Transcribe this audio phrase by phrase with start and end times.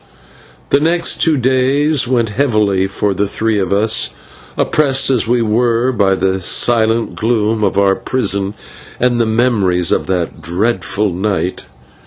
[0.71, 4.09] The next two days went heavily for the three of us,
[4.57, 8.55] oppressed as we were by the silent gloom of our prison
[8.99, 11.67] and the memories of that dreadful night.